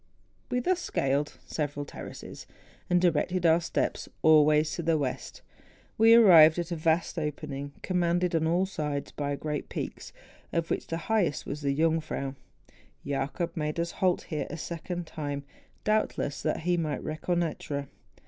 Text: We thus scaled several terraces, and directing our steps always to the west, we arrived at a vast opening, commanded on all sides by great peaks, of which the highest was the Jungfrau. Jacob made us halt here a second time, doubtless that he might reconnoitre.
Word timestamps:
We 0.49 0.59
thus 0.61 0.79
scaled 0.81 1.37
several 1.45 1.85
terraces, 1.85 2.47
and 2.89 2.99
directing 2.99 3.45
our 3.45 3.61
steps 3.61 4.09
always 4.23 4.71
to 4.73 4.81
the 4.81 4.97
west, 4.97 5.43
we 5.95 6.15
arrived 6.15 6.57
at 6.57 6.71
a 6.71 6.75
vast 6.75 7.19
opening, 7.19 7.73
commanded 7.83 8.33
on 8.33 8.47
all 8.47 8.65
sides 8.65 9.11
by 9.11 9.35
great 9.35 9.69
peaks, 9.69 10.11
of 10.51 10.71
which 10.71 10.87
the 10.87 10.97
highest 11.05 11.45
was 11.45 11.61
the 11.61 11.75
Jungfrau. 11.75 12.33
Jacob 13.05 13.55
made 13.55 13.79
us 13.79 13.91
halt 13.91 14.23
here 14.23 14.47
a 14.49 14.57
second 14.57 15.05
time, 15.05 15.43
doubtless 15.83 16.41
that 16.41 16.61
he 16.61 16.77
might 16.77 17.03
reconnoitre. 17.03 17.87